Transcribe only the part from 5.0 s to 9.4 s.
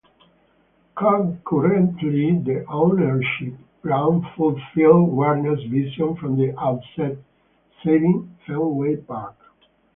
Werner's vision from the outset: saving Fenway Park.